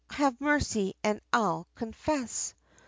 have 0.09 0.41
mercy 0.41 0.95
and 1.03 1.21
I'll 1.31 1.67
confess! 1.75 2.55